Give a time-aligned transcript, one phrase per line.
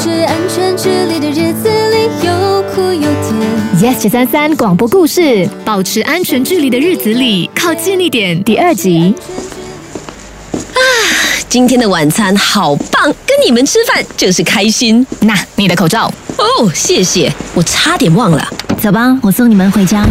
[0.00, 3.36] 保持安全距离的日子里有苦有甜。
[3.78, 8.42] Yes 九三三广播故事，保持安全距离的日子里，靠近一点。
[8.42, 9.14] 第二集，
[11.50, 16.10] 今天的晚餐好棒，跟你们吃饭就是开心那你的口罩。
[16.38, 18.42] 哦，谢谢，我差点忘了。
[18.80, 20.08] 走吧，我送你们回家。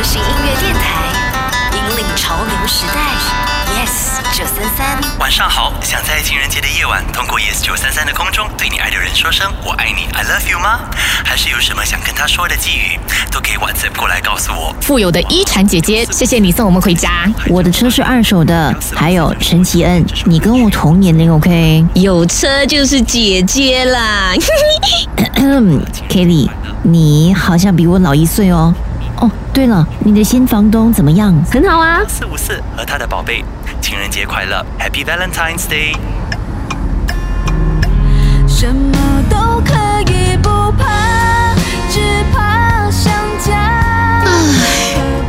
[0.00, 1.12] 流行音乐电台，
[1.76, 2.94] 引领潮流时代。
[3.76, 10.80] Yes 九三三，晚上好，想在情人节的夜晚通过 Yes 九三三的空中对你爱的人说声我爱你，I love you 吗？
[11.22, 12.98] 还是有什么想跟他说的寄语，
[13.30, 14.74] 都可以 WhatsApp 过来告诉我。
[14.80, 17.30] 富有的一禅姐姐，谢谢你送我们回家。
[17.48, 21.84] 我的车是二手的，还有陈奇恩，你跟我同年龄，OK？
[21.92, 24.32] 有车就是姐姐啦。
[26.08, 26.48] Kelly，
[26.84, 28.74] 你好像比我老一岁哦。
[29.20, 31.34] 哦，对了，你的新房东怎么样？
[31.52, 33.44] 很好啊，四五四和他的宝贝，
[33.80, 35.94] 情人节快乐，Happy Valentine's Day！
[38.48, 38.96] 什么
[39.28, 39.74] 都可
[40.10, 41.54] 以不怕，
[41.90, 42.00] 只
[42.32, 43.12] 怕想
[43.44, 44.24] 家。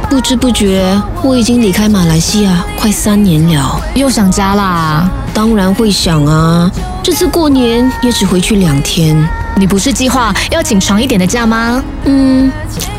[0.09, 3.81] 不知不觉，我已经离开马来西亚快三年了。
[3.95, 5.09] 又想家啦。
[5.33, 6.69] 当然会想啊，
[7.01, 9.15] 这次过年也只回去两天。
[9.55, 11.81] 你不是计划要请长一点的假吗？
[12.05, 12.90] 嗯，唉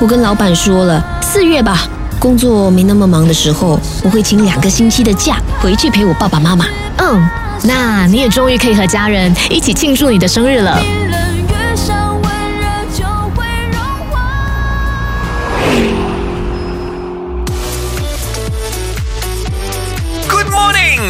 [0.00, 1.80] 我跟老板说了，四月吧，
[2.20, 6.66] 工作没那么忙的时候，我会请两个星期的假回去陪我爸爸妈妈。
[6.98, 7.28] 嗯，
[7.64, 10.80] 那你也终于可以和家人一起庆祝你的生日了。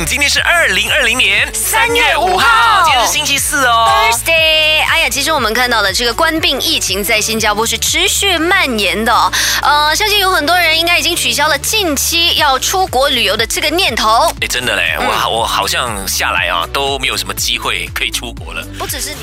[0.08, 3.86] 今天是二零二零年三月五号，今天是星期四哦。
[3.90, 9.30] Thursday，哎呀，其实我们看到的这个冠病疫情在新加坡是持续蔓延的哦，
[9.60, 14.32] 呃，相信有很多人应该已经取消了近期要出国旅游的这个念头。
[14.40, 18.66] 哎，真的嘞，我我好像下来啊都没有什么机会可以出国了。
[18.78, 19.20] 不只是你，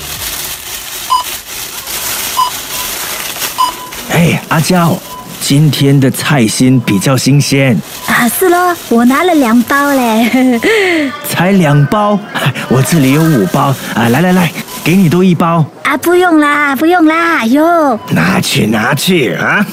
[4.10, 4.96] 哎，阿娇，
[5.40, 7.76] 今天的菜心比较新鲜，
[8.26, 10.60] 啊，是咯，我拿了两包嘞。
[11.30, 14.50] 才两包，哎我这里有五包啊，来来来，
[14.82, 19.64] 给你多一包，啊，不用啦，不用啦，哎哟，拿去拿去啊！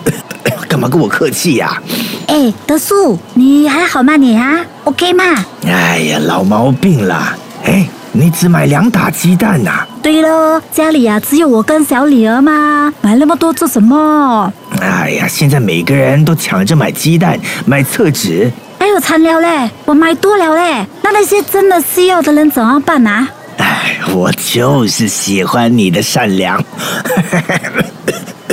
[0.68, 1.80] 干嘛跟我客气呀、
[2.26, 5.24] 哎，德叔，你还好吗你啊？OK 吗？
[5.66, 7.34] 哎呀，老毛病了！
[7.64, 7.88] 哎，
[8.18, 14.50] 你只买两打鸡蛋呐、对喽，家里啊只有我跟小女儿嘛，买那么多做什么？
[14.80, 23.28] 哎呀，现在每个人都抢着买鸡蛋、买厕纸，还有惨了嘞，我买多了嘞，那那些真的需要的人怎么办啊？
[23.58, 26.64] 哎，我就是喜欢你的善良。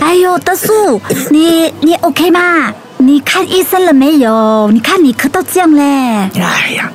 [0.02, 2.74] 哎呦，德叔，你你 OK 吗？
[2.98, 4.70] 你看医生了没有？
[4.72, 5.84] 你看你咳到这样嘞。
[5.84, 6.90] 哎呀，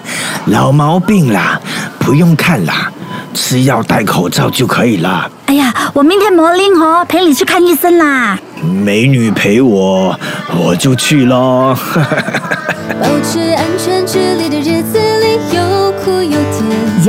[0.47, 1.61] 老毛病啦，
[2.09, 2.91] 不用看啦，
[3.35, 5.31] 吃药戴口罩就可以了。
[5.45, 8.39] 哎呀，我明天魔灵哦陪你去看医生啦。
[8.63, 10.19] 美女陪我，
[10.59, 11.77] 我就去喽。
[11.95, 16.48] 保持安全距离的日子里有哭有甜。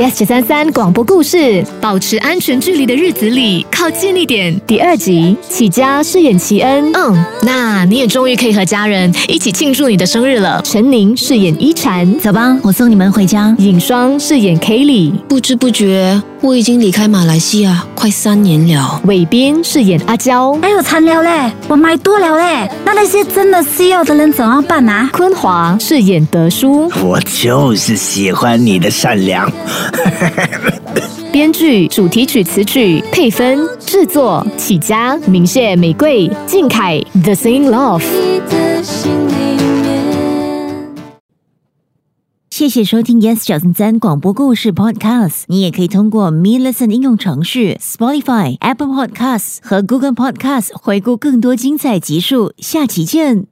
[0.00, 4.58] Yes 九三三广播故事，保持安全距离的日子里，靠近一点。
[4.66, 6.90] 第二集，启佳饰演齐恩。
[6.94, 10.62] 嗯，那你也终于可以和家人一起庆祝你的生日了。
[10.64, 13.54] 陈宁饰演一婵，走吧，我送你们回家。
[13.58, 18.98] 尹双饰演 Kelly，不知不觉，我已经离开马来西亚快三年了。
[19.04, 25.10] 伟斌饰演阿娇，还有惨了嘞，我买多了嘞，那那些真的需要的人怎么办啊？
[25.12, 29.52] 坤华饰演德叔，我就是喜欢你的善良。
[31.30, 38.02] 编剧、主题曲词曲、配分、制作：起家、明谢、玫瑰、靖凯、The Sing Love。
[42.60, 45.44] 谢谢收听 Yes 九三三广播故事 Podcast。
[45.46, 52.52] 你也可以通过 Me Listen 应用程序、Spotify、Apple Podcasts 和 Google Podcasts 回顾更多精彩集数。
[52.58, 53.46] 下期见。